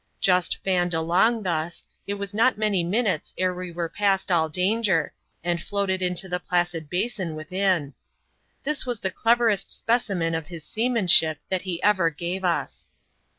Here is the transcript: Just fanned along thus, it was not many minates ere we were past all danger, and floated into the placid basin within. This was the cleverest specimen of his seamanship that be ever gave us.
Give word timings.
Just 0.19 0.57
fanned 0.63 0.95
along 0.95 1.43
thus, 1.43 1.85
it 2.07 2.15
was 2.15 2.33
not 2.33 2.57
many 2.57 2.83
minates 2.83 3.35
ere 3.37 3.53
we 3.53 3.71
were 3.71 3.87
past 3.87 4.31
all 4.31 4.49
danger, 4.49 5.13
and 5.43 5.61
floated 5.61 6.01
into 6.01 6.27
the 6.27 6.39
placid 6.39 6.89
basin 6.89 7.35
within. 7.35 7.93
This 8.63 8.83
was 8.83 9.01
the 9.01 9.11
cleverest 9.11 9.69
specimen 9.69 10.33
of 10.33 10.47
his 10.47 10.63
seamanship 10.63 11.37
that 11.49 11.65
be 11.65 11.79
ever 11.83 12.09
gave 12.09 12.43
us. 12.43 12.89